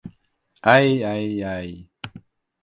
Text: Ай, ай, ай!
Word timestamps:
Ай, 0.71 0.89
ай, 1.11 1.29
ай! 1.53 1.69